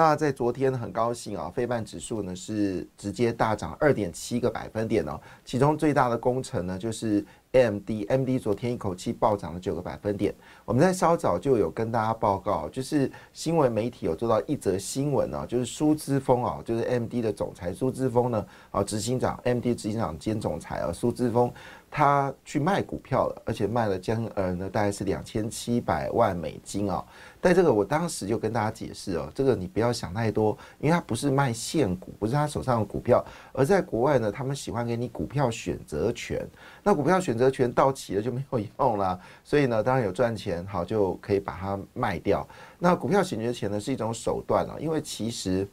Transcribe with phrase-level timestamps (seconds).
[0.00, 7.22] 那在昨天很高兴啊，非半指数呢是直接大涨二点七个百分点哦，其中最大的功臣呢就是。
[7.52, 10.32] M D M D 昨天一口气暴涨了九个百分点。
[10.64, 21.52] 我们在稍早就有跟大家报告，就是新闻媒体有做到一则新闻啊，就是苏之峰啊，就是 M D 的总裁苏之峰呢，啊，执行长 M D 执行长兼总裁啊，苏之峰。
[21.90, 27.04] 他去卖股票了，而且卖了将呃呢大概是两千七百万美金啊。
[27.40, 36.46] 但这个我当时就跟大家解释哦，这个你不要想太多，因为他不是卖现股，不是他手上的股票，而在国外呢，他们喜欢给你股票选择权。
[36.82, 42.46] 那股票选择权到期了就没有用了，所以呢，当然有赚钱，好就可以把它卖掉。
[42.78, 45.66] 那股票选择权呢是一种手段啊，因为其实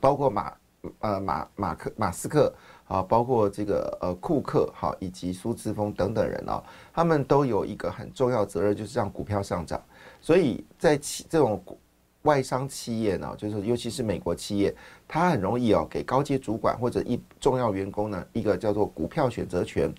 [0.00, 0.52] 包括马
[0.98, 2.52] 呃马马克马斯克。
[2.90, 6.60] 啊，包括这个呃库克哈，以及苏志峰等等人啊，
[6.92, 9.80] 他们都有一个很重要责任，就是让股票上涨。
[10.20, 11.62] 所以在企这种
[12.22, 14.74] 外商企业呢，就是尤其是美国企业，
[15.08, 19.92] 它很容易哦给高阶主管或者一重要员工呢一个叫做股票选择权。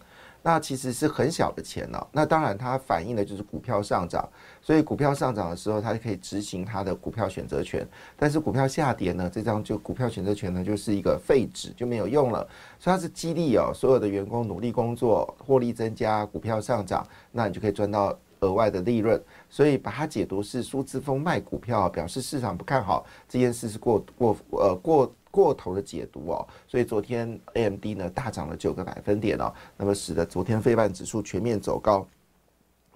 [0.44, 4.28] 那其实是很小的钱呢，那当然它反映的就是股票上涨，
[4.60, 7.88] 所以股票上涨的时候，它就可以执行它的股票选择权。
[8.18, 12.40] 但是股票下跌呢，这张就股票选择权呢就是一个废纸，就没有用了。
[12.80, 19.20] 所以它是激励哦，所有的员工努力工作，获利增加，股票上涨，那你就可以赚到额外的利润。
[19.50, 25.12] 所以把它解读是苏之峰卖股票，表示市场不看好这件事是过过呃过。
[25.32, 32.06] 过头的解读哦，所以昨天 A M D 呢大涨了九个百分点哦，那么使得昨天非半指数全面走高。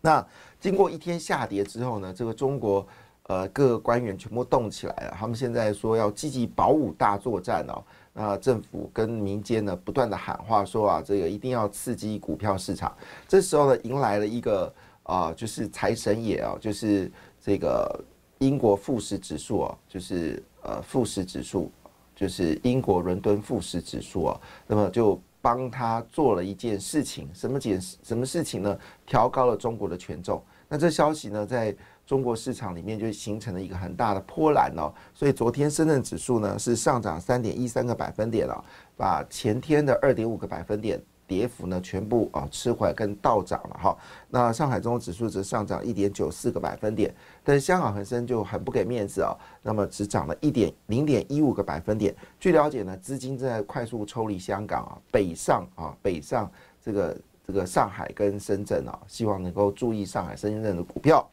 [0.02, 0.28] 那
[0.60, 2.86] 经过一天下跌之后呢，这个中国
[3.28, 7.82] 呃各个官员全部动起来了，他们现在说要积极保五大作战哦。
[8.12, 12.94] 那政府跟民间呢不断的喊话说啊，这个一定要刺激股票市场。
[13.30, 14.74] 这时候呢，迎来了一个
[15.06, 17.12] 啊，就是财神爷啊，就是
[17.42, 18.04] 这个
[18.40, 21.72] 英国富时指数啊，就是呃富时指数。
[22.18, 28.80] 就是英国伦敦富时指数啊，那么就帮他做了一件事情，什么件什么事情呢？
[29.06, 30.42] 调高了中国的权重。
[30.70, 34.94] 那这消息呢，在中国市场里面就形成了一个很大的波澜哦。
[35.14, 38.64] 所以昨天深圳指数呢是上涨三点一三个百分点了，
[38.96, 40.98] 把前天的二点五个百分点。
[41.28, 43.98] 跌幅呢，全部啊吃回跟倒涨了哈。
[44.30, 47.14] 那上海综合指数则上涨一点九四个百分点，
[47.44, 52.16] 但是香港恒生就很不给面子啊，那么只涨了一点零点一五个百分点。
[52.40, 56.50] 据了解呢，资金正在快速抽离香港啊，北上啊，北上
[56.84, 61.28] 这个这个上海跟深圳啊，希望能够注意上海、深圳的股票。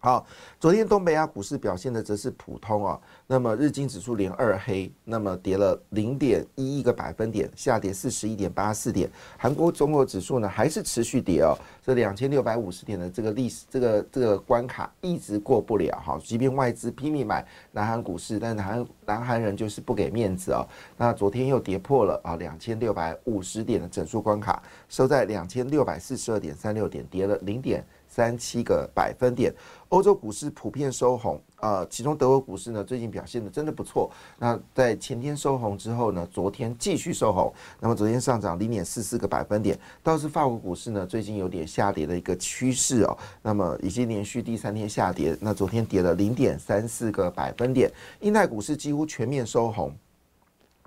[0.00, 0.24] 好，
[0.60, 9.10] 昨天东北亚股市表现的则是普通啊，那么日经指数连二黑，那么跌了零点一一个百分点，下跌四十一点八四点。
[9.36, 20.64] 韩国综合指数呢还是持续跌哦，这两千六百五十点的这个历史这个这个关卡一直过不了哈，即便外资拼命买南韩股市，但南南韩人就是不给面子啊。
[20.96, 27.84] 那昨天又跌破了啊两千六百五十点的整数关卡，收在两千六百四十二点三六点，跌了零点。
[28.08, 29.54] 三七个百分点，
[29.90, 34.10] 欧洲股市普遍收红啊，其中德国股市呢最近表现的真的不错。
[34.38, 39.78] 那在前天收红之后呢，昨天继续收红，那么昨天上涨零点四四个百分点。
[40.02, 47.92] 倒是法国股市呢最近有点下跌的一个趋势哦，那么已经连续第三天下跌，那昨天跌了零点三四个百分点。
[48.20, 49.94] 英泰股市几乎全面收红，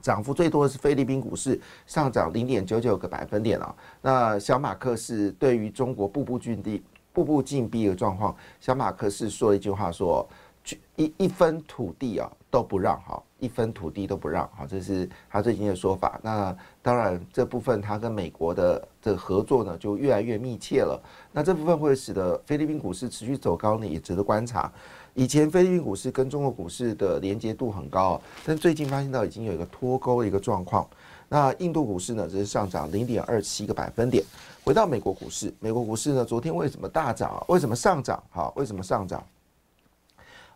[0.02, 3.76] 涨幅最多的是菲律宾股市上涨零点九九个百分点啊。
[4.02, 6.84] 那小马克是对于中国步步进逼。
[7.14, 10.28] 步步紧逼的状况，小马克思说一句话，说
[10.96, 16.20] 一一分土地啊都不让哈，一分土地都不让哈，这是他最近的说法。
[16.22, 21.02] 那当然这部分他跟美国的这个合作呢就越来越密切了。
[21.32, 24.72] 那这部分会使得菲律宾股市持续走高呢，也值得观察。
[25.14, 30.88] 以前菲律宾股市跟中国股市的连接度很高，但最近发现到已经有一个脱钩的一个状况。
[31.28, 34.24] 那印度股市呢，只是上涨零点二七个百分点。
[34.64, 37.44] 回到美国股市，美国股市呢，昨天为什么大涨？
[37.48, 38.22] 为什么上涨？
[38.30, 39.24] 好，为什么上涨？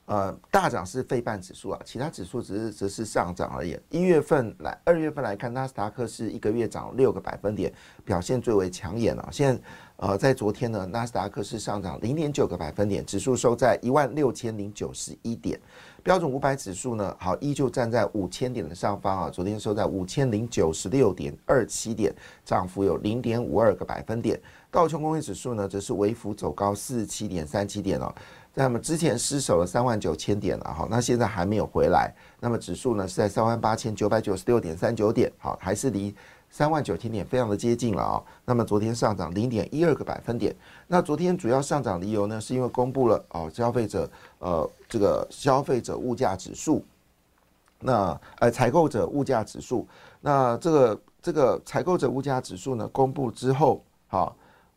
[0.06, 3.76] 呃，大涨是费半指数啊，其他指数只是只是上涨而已。
[3.90, 7.74] 一月份来，二月份来看，纳斯达克是一个月涨六个百分点，
[8.04, 9.28] 表现最为抢眼啊。
[9.32, 9.62] 现在
[9.98, 15.60] 呃，在昨天呢，纳斯达克是上涨零点九个百分点，指数收在一万六千零九十一点。
[16.04, 22.14] 标准五百指数呢，好，依旧站在五千点的上方啊，昨天收在五千零九十六点二七点，
[22.44, 24.40] 涨幅有零点五二个百分点。
[24.70, 28.14] 道琼工业指数呢，则是微幅走高四十七点三七点哦。
[28.58, 32.10] 那么之前失守了三万九千点了哈，那现在还没有回来。
[32.40, 36.16] 那么指数呢是在三万八千九百九十六点三九点，好，还是离
[36.50, 38.24] 三万九千点非常的接近了啊。
[38.46, 40.56] 那么昨天上涨零点一二个百分点。
[40.88, 44.10] 那昨天主要上涨理由呢，是因为公布了哦消费者
[44.40, 46.82] 呃这个消费者物价指数，
[47.80, 49.86] 那呃采购者物价指数，
[50.22, 54.34] 那这个这个采购者物价指数呢公布之后，好。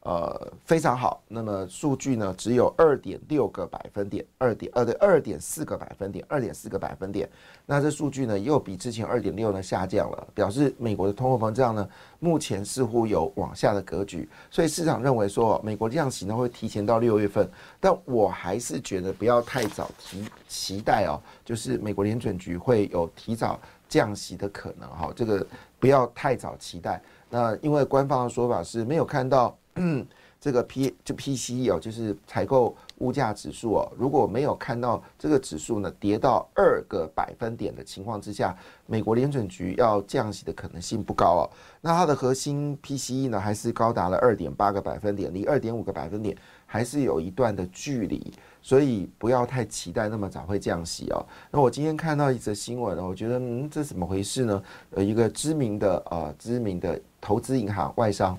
[0.08, 1.22] 呃，非常好。
[1.28, 7.28] 那么数据呢，只有二点六个百分点，二点二对二点四个百分点，二点四个百分点。
[7.66, 11.86] 那这数据呢，又比之前二点六呢下降了，表示美国的通货膨胀呢，
[12.20, 14.26] 目前似乎有往下的格局。
[14.50, 17.46] 所以市场认为说，美国降息呢会提前到六月份。
[17.78, 23.60] 但我还是觉得不要太早提期待哦，就是美国联准局会有提早
[23.90, 25.12] 降息的可能哈。
[25.14, 25.46] 这个
[25.78, 26.98] 不要太早期待。
[27.28, 29.54] 那因为官方的说法是没有看到。
[29.78, 30.06] 嗯，
[30.40, 41.44] 这个 P 就 PCE 哦，就是采购物价指数哦，如果没有看到这个指数呢跌到二个百分点的情况之下，美国联准局要降息的可能性不高哦。
[41.80, 46.36] 那它的核心 PCE 呢，还是高达了二点八个百分点，离二点五个百分点
[46.66, 48.32] 还是有一段的距离，
[48.62, 51.24] 所以不要太期待那么早会降息哦。
[51.50, 54.62] 那我今天看到一则新闻，我觉得嗯，这怎么回事呢？
[54.90, 58.38] 呃，一个知名的呃知名的投资银行外商。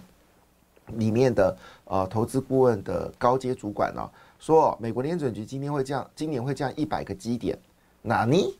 [0.97, 4.09] 里面的呃投资顾问的高阶主管呢
[4.39, 7.57] 说，美国联准局今天会降，今年会降一百个基点。
[8.01, 8.57] 哪尼？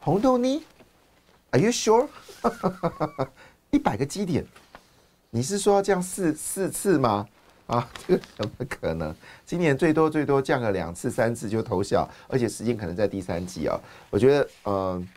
[0.00, 0.62] 红豆尼
[1.50, 2.08] ？Are you sure？
[3.70, 4.44] 一百个基点？
[5.30, 7.26] 你是说要降四四次吗？
[7.66, 9.14] 啊， 这个怎么可能？
[9.44, 13.78] 今年最多最多降个两次三次就投效，而且时间可能在第三季啊。
[14.10, 15.08] 我觉得，嗯，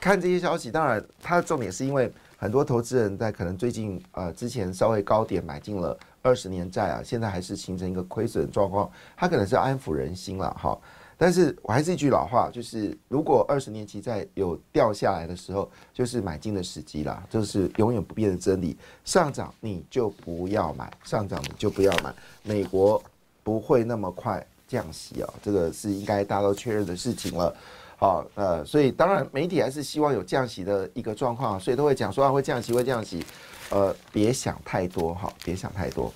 [0.00, 2.12] 看这些消息，当然它的重点是因为。
[2.40, 10.78] 很多投资人在可能最近呃之前稍微高点买进了二十年债啊，现在还是形成一个亏损状况，它可能是安抚人心了哈。
[11.20, 18.78] 但是我还是一句老话，就是如果二十年期债有掉下来的时候，就是买进的时机啦，就是永远不变的真理。
[19.04, 22.14] 上涨你就不要买，上涨你就不要买。
[22.44, 23.02] 美国
[23.42, 27.52] 不会那么快降息啊，这个是应该大家都确认的事情了。
[28.00, 33.24] 好，呃，所以当然媒体还是希望有降息的一个状况，所以都会讲说啊会降息会降息，
[33.70, 36.12] 呃，别想太多哈，别想太多。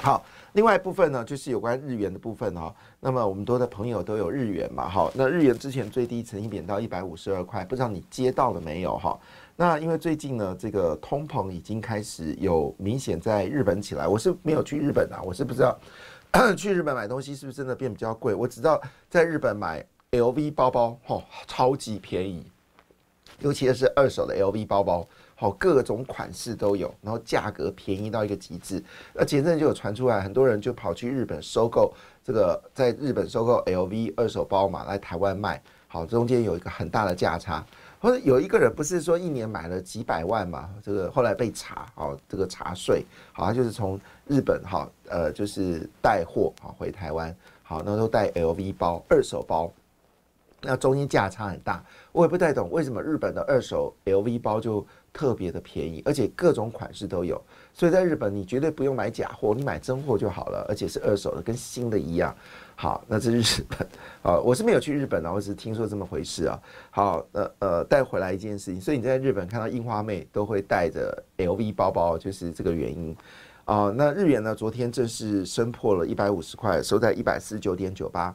[0.00, 0.24] 好，
[0.54, 2.74] 另外一部分呢，就是有关日元的部分哈。
[3.00, 9.20] 那么我们多的朋友都有日元嘛，哈，那日元之前最低曾经贬到一百五十二块，不知道你接到了没有哈？
[9.56, 15.78] 那因为最近呢，这个通膨已经开始有明显在日本起来，我是没有去日本啊，我是不知道
[16.56, 18.80] 去日本买东西是不是真的变比较贵，我只知道
[19.10, 19.84] 在日本买。
[20.14, 22.46] LV 包包，吼，超级便宜，
[23.40, 28.82] 尤其是二手的 LV 包包，好，各种款式都有，然后价格便宜到一个极致。
[29.12, 37.64] 那前阵就有传出来，很多人就跑去日本收购这个，在日本收购 LV 二手包嘛，来台湾卖，好，中间有一个很大的价差。
[38.00, 43.02] 或者有一个人不是说一年买了几百万嘛，这个后来被查，好，这个查税，
[43.32, 49.72] 好，像就是从日本，哈，呃，就是带货，好，回台湾，好，那都带 LV 包，二手包。
[50.64, 57.40] 那中间价差很大，我也不太懂为什么日本的二手 LV 包就特别的便宜，而且各种款式都有。
[57.72, 62.34] 所以在日本你绝对不用买假货，你买真货就好了，而且是二手的，跟新的一样。
[62.76, 63.86] 好，那这是日本
[64.22, 66.60] 啊，我是没有去日本啊，我只是听说这么回事啊。
[66.90, 73.16] 好，呃呃，带回来一件事情，所以你在日本看到樱花妹都会带着 LV 包包，就是这个原因
[73.64, 73.92] 啊。
[73.94, 78.34] 那日元呢，昨天正式升破了一百五十块，收在一百四十九点九八。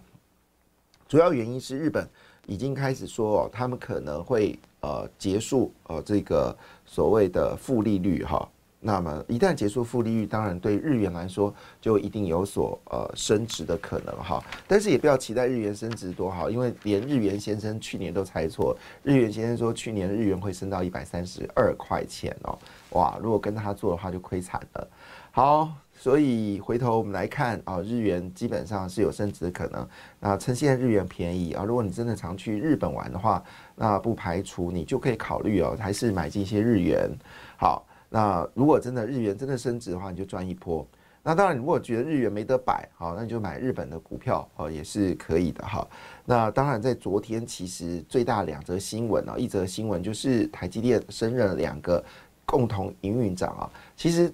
[1.07, 2.07] 主要原因是日本
[2.45, 6.55] 已经开始说哦，他们可能会呃结束呃这个
[6.85, 8.47] 所谓的负利率哈。
[8.81, 14.41] 那么一旦结束负利率，当然对日元来说就一定有所呃升值的可能哈。
[14.67, 18.77] 但是也不要期待日元升值多好，因为连日元先生去年都猜错。
[19.03, 22.57] 日元先生说去年日元会升到一百三十二块钱哦，
[22.91, 23.19] 哇！
[23.21, 24.87] 如果跟他做的话就亏惨了。
[25.31, 25.69] 好。
[25.99, 29.85] 所以回头我们来看啊，日元基本上是有升值的可能。
[30.17, 33.43] 那趁现在日元便宜啊，如果你真的常去日本玩的话，
[33.75, 37.11] 那不排除你就可以考虑哦，还是买进一些日元。
[37.57, 40.87] 好，那如果真的日元真的升值的话，你就赚一波。
[41.21, 45.85] 那当然，如果觉得日元没得摆，好，那你就买日本的股票哦，也是可以的哈。
[46.23, 52.01] 那当然，在昨天其实最大两则新闻啊，一则新闻就是台积电升任了两个
[52.45, 53.69] 共同营运长啊。
[53.97, 54.33] 其实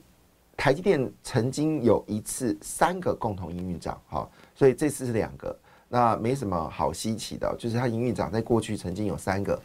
[0.57, 5.55] 台积电曾经有一次三个共同营运长，哈，所以这次是两个，
[5.89, 9.59] 那没什么好稀奇的，就是他营运长在过去曾经有三个。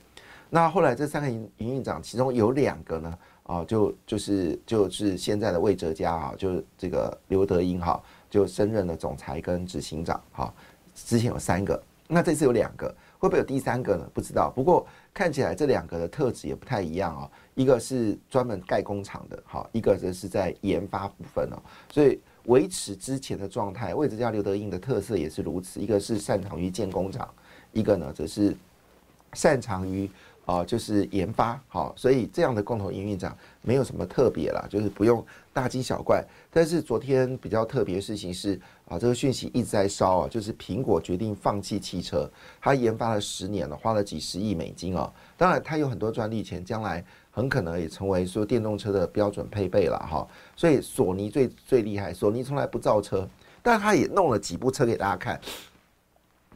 [0.49, 10.52] 那后来这三个营营运长，其中有两个呢，啊，就就是就是现在的魏哲家啊，就是这个刘德英哈，就升任了总裁跟执行长哈。
[10.94, 14.11] 之前有三个，那这次有两个，会不会有第三个呢？
[14.12, 14.50] 不知道。
[14.57, 14.85] 不过
[15.15, 17.31] 看起来这两个的特质也不太一样哦。
[17.55, 21.62] 一个是专门盖工厂的，好，一个则是在研发部分哦。
[21.93, 25.79] 所以维持之前的状态，魏哲家刘德英的特色也是如此。
[25.79, 27.29] 一个是擅长于建工厂，
[27.73, 28.57] 一个呢则是
[29.35, 30.11] 擅长于。
[30.44, 36.25] 啊，就是研发好，所以这样的共同营运长没有什么特别啦，就是不用大惊小怪。
[36.52, 42.28] 但是昨天比较特别的事情是啊，这个讯息一直在烧啊，就是苹果决定放弃汽车，
[42.61, 45.12] 它研发了十年了，花了几十亿美金哦。
[45.37, 50.26] 当然，它有很多专利权，将来很可能也成为说电动车的标准配备了哈。
[50.56, 53.28] 所以索尼最最厉害，索尼从来不造车，
[53.62, 55.40] 但他也弄了几部车给大家看。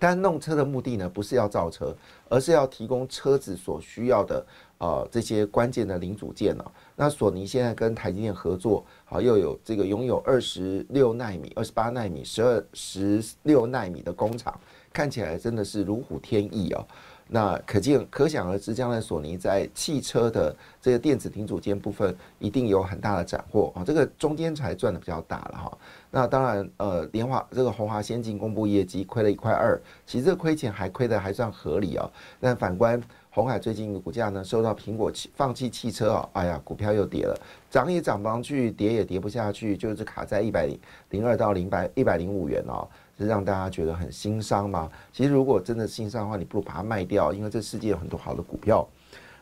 [0.06, 1.96] 但弄车的目的呢，不是要造车，
[2.28, 4.46] 而是要提供车子所需要的
[4.76, 6.64] 呃这些关键的零组件呢。
[6.94, 14.60] 那索尼现在跟台积电合作，好又有这个拥有二十六纳米、二十八纳米、十二十六纳米的工厂，
[14.92, 16.86] 看起来真的是如虎添翼哦。
[17.28, 23.82] 那可见可想而知，将来索尼在汽车的这个电子停组件部分一定有很大的斩获啊！
[23.84, 25.78] 这个中间才赚的比较大了哈。
[26.10, 32.08] 那当然，呃，联华这个宏华先进公布业绩亏了一块二，其实这亏钱还亏的还算合理啊。
[32.38, 33.02] 但反观
[33.34, 37.36] 红海最近的股价呢，受到苹果弃放弃汽车啊，哎呀，股票又跌了，
[37.68, 40.68] 涨也涨不上去，跌也跌不下去，就是卡在一百
[41.10, 42.88] 零二到零百一百零五元哦。
[43.18, 44.88] 是让大家觉得很心伤吗？
[45.12, 48.86] 其实如果真的心伤的话，你不如把它卖掉，因为这世界有很多好的股票。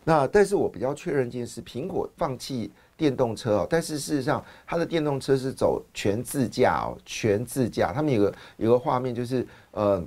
[0.05, 7.93] 那但是我比较确认一件事：苹果放弃电动车哦，但是事实上它的电动车是走全自驾哦，全自驾。
[7.95, 10.03] 他们有个有个画面就是呃，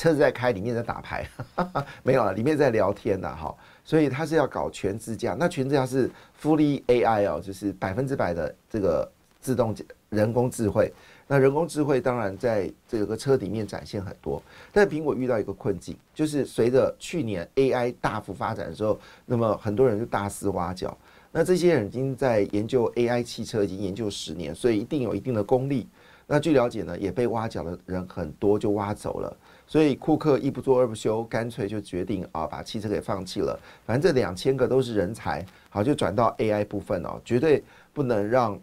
[0.00, 1.28] 车子在开，里面在打牌，
[2.02, 3.54] 没有了，里面在聊天的哈。
[3.84, 9.06] 所以它是要搞全自驾，那全自驾是 fully AI 哦，就是百分之百的这个
[9.42, 9.76] 自动
[10.08, 10.90] 人工智慧。
[11.26, 14.42] 那人工智慧当然在这个车里面展现很多，
[14.72, 20.96] 但苹果遇到一个困境，就是随着去年 AI 大幅发展的时候，那么很多人就大肆挖角。
[21.30, 25.86] 那这些人已经在研究 AI 汽车，已经研究十年，所以一定有一定的功力。
[26.32, 29.36] 那据了解呢，也被挖角的人很多，就挖走了。
[29.66, 33.58] 所以库克一不做二不休，干脆就决定啊，把汽车给放弃了。
[33.84, 38.56] 反正这两千个都是人才，好就转到 AI 部分哦，绝对不能让。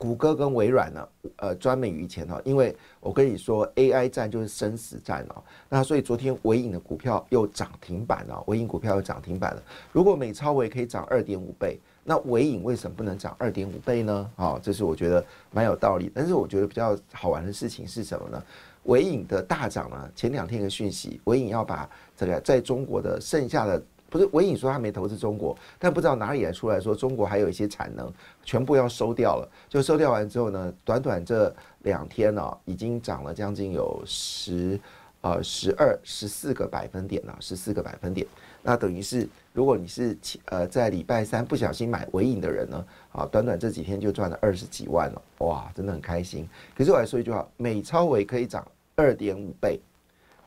[0.00, 5.42] 谷歌跟微软呢，呃，专美于前哦，因为我跟你说，AI 战就是生死战哦。
[5.68, 9.62] 那所以昨天微影的股票又涨停板了，微影股票又涨停板了。
[9.90, 14.30] 如果美超微可以涨二点五倍，那尾影为什么不能涨二点五倍呢？
[14.34, 16.10] 啊，这是我觉得蛮有道理。
[16.14, 18.42] 但是我觉得比较好玩的事情是什么呢？
[18.84, 21.86] 尾影的大涨呢，前两天的讯息，尾影要把
[22.16, 23.82] 这个在中国的剩下的。
[24.08, 28.10] 不是伟影说他没投资中国，但不知道哪里来出来说中国还有一些产能，
[28.42, 29.46] 全部要收掉了。
[29.68, 34.80] 就收掉完之后呢，短短这两天呢，已经涨了将近有十
[35.20, 38.26] 呃十二十四个百分点了，十四个百分点。
[38.62, 46.48] 那等于是如果你是呃在礼拜三不小心买尾影的人呢，啊，短短这几天就赚了二十几万了，哇，真的很开心。
[46.76, 49.80] 可是我来说一句话，美超伟可以涨二点五倍，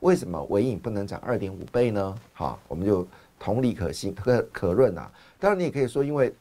[0.01, 2.15] 为什么尾影不能涨二点五倍呢？
[2.33, 3.07] 好，我们就。
[3.43, 6.31] 同理可信可可润啊，当然你也可以说，因为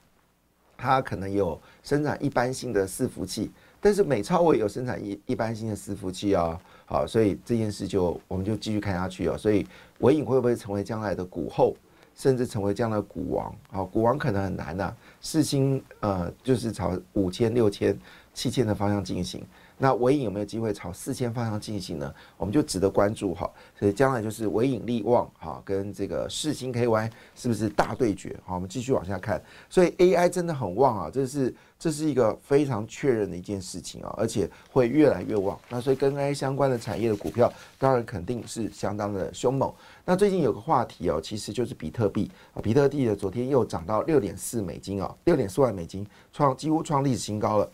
[0.76, 3.50] 它可能有生产一般性的伺服器，
[3.80, 9.38] 但是美超我也有生产一一般性的伺服器啊，好，所以这件事就我们就继续看下去哦。
[9.38, 9.64] 所以
[10.00, 11.76] 伟影会不会成为将来的股后，
[12.16, 13.54] 甚至成为将来的股王？
[13.70, 14.92] 啊，股王可能很难呐。
[15.20, 17.96] 四星呃，就是朝五千、六千、
[18.34, 19.46] 七千的方向进行。
[19.82, 22.14] 那尾影有没有机会朝四千方向进行呢？
[22.36, 23.50] 我们就值得关注哈。
[23.78, 28.38] 所以将来就是尾影力旺哈，跟这个世星 KY 是不是大对决？
[28.44, 29.42] 好，我们继续往下看。
[29.70, 35.58] 所以 AI 真的很旺啊，这是这是一个非常确认的一件事情啊，而且会越来越旺。
[35.70, 39.72] 那所以跟 AI 相关的产业的股票，当然肯定是相当的凶猛。
[40.04, 47.70] 那最近有个话题哦，其实就是比特币啊，比特币的昨天又涨到六点四美金啊，六点四万美金，创几乎创历史新高了。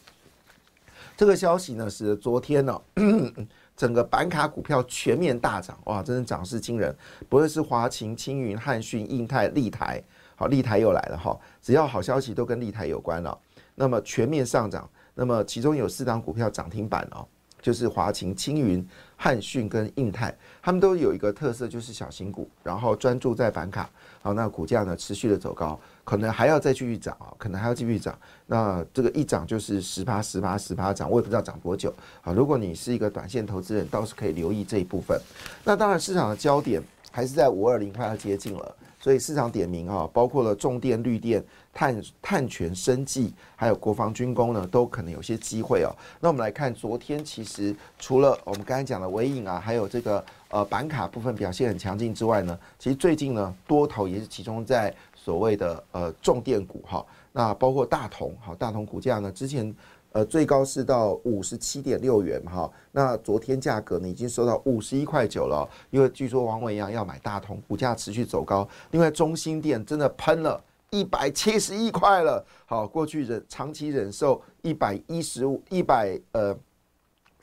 [1.17, 2.81] 这个消息呢，是昨天呢，
[3.75, 6.95] 整个板卡股票全面大涨，哇，真的涨势惊人。
[7.29, 10.03] 不论是华勤、青云、汉讯、印泰、立台，
[10.35, 13.37] 好，立台又来了哈，只要好消息都跟立台有关了。
[13.75, 17.27] 那么全面上涨，那么其中有四档股票涨停板哦，
[17.63, 23.89] 就是华勤、青云、汉讯跟印泰，他们都有一个特色，就是小型股，然后专注在板卡，
[24.23, 28.17] 好，那股价呢持续的走高，可能还要再继续涨啊，可能还要继续涨。
[28.47, 31.93] 那这个一涨就是十八、十八、十八涨，我也不知道涨多久
[32.23, 32.33] 啊。
[32.33, 35.19] 如果你是一个短线投资人，倒是可以留意这一部分。
[35.65, 38.77] 那当然，市场的焦点还是在五二零快要接近了。
[39.07, 41.41] 所以市场点名啊，包括了重电、绿电、
[41.73, 45.95] 碳碳权、生技，还有国防军工呢，都可能有些机会哦。
[46.19, 57.07] 那我们来看，昨天其实除了我们刚才讲的微影啊，还有这个呃板卡部分表现很强劲之外呢，其实最近呢多头也是集中在所谓的呃重电股哈。
[57.31, 59.73] 那包括大同，好大同股价呢之前。
[60.17, 68.67] 呃，最高是到五十七点六元哈，那昨天价格呢已经收到五十一块九了，因为据说王伟阳要买大同，股价持续走高。
[68.93, 70.59] 另外，中心店真的喷了
[70.89, 76.57] 一百七十一块了，好，过去忍长期忍受一百一十五一百呃。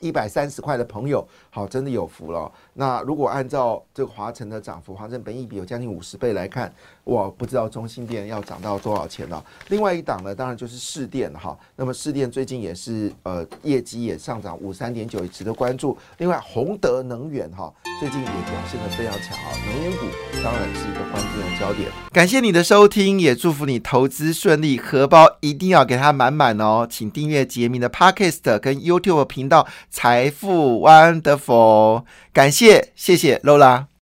[0.04, 2.50] 一百三十块的朋友，好，真的有福了。
[2.74, 6.70] 那如果按照这个华晨的涨幅，华晨本益比有将近五十倍来看，
[7.04, 9.42] 我不知道中心店要涨到多少钱了。
[9.68, 11.58] 另外一档呢，当然就是市电哈。
[11.74, 15.96] 那么市电最近也是呃业绩也上涨五三点九，也值得关注。
[16.18, 20.04] 另外宏德能源哈，最近也表现的非常强啊，能源股
[20.42, 21.90] 当然是一个关注的焦点。
[22.12, 26.86] 感谢你的收听，也祝福你投资顺利，荷包一定要给它满满哦。
[26.88, 29.66] 请订阅杰明的 Podcast 跟 YouTube 频道。
[29.94, 33.86] 财富 Wonderful，感谢谢谢 Lola。